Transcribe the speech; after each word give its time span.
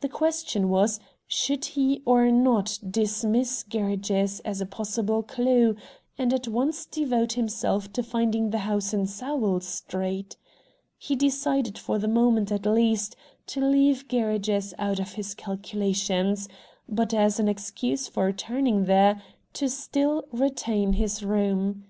The 0.00 0.08
question 0.08 0.68
was, 0.70 0.98
should 1.28 1.64
he 1.66 2.02
or 2.04 2.32
not 2.32 2.80
dismiss 2.90 3.62
Gerridge's 3.62 4.40
as 4.40 4.60
a 4.60 4.66
possible 4.66 5.22
clew, 5.22 5.76
and 6.18 6.34
at 6.34 6.48
once 6.48 6.84
devote 6.84 7.34
himself 7.34 7.92
to 7.92 8.02
finding 8.02 8.50
the 8.50 8.58
house 8.66 8.92
in 8.92 9.06
Sowell 9.06 9.60
Street? 9.60 10.36
He 10.98 11.14
decided 11.14 11.78
for 11.78 12.00
the 12.00 12.08
moment 12.08 12.50
at 12.50 12.66
least, 12.66 13.14
to 13.54 13.64
leave 13.64 14.08
Gerridge's 14.08 14.74
out 14.80 14.98
of 14.98 15.12
his 15.12 15.32
calculations, 15.32 16.48
but, 16.88 17.14
as 17.14 17.38
an 17.38 17.46
excuse 17.46 18.08
for 18.08 18.24
returning 18.24 18.86
there, 18.86 19.22
to 19.52 19.68
still 19.68 20.24
retain 20.32 20.94
his 20.94 21.22
room. 21.22 21.84